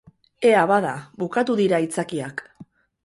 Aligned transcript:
Ea 0.51 0.63
bada, 0.71 0.93
bukatu 1.23 1.57
dira 1.63 1.81
aitzakiak. 1.81 2.43